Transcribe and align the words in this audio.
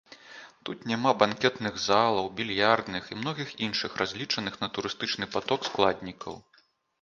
Тут 0.67 0.77
няма 0.91 1.11
банкетных 1.23 1.75
залаў, 1.89 2.29
більярдных 2.39 3.03
і 3.13 3.19
многіх 3.19 3.51
іншых 3.67 3.91
разлічаных 4.03 4.59
на 4.63 4.67
турыстычны 4.79 5.25
паток 5.37 5.59
складнікаў. 5.71 6.35